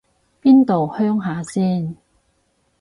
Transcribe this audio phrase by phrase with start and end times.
[0.41, 1.95] 邊度鄉下先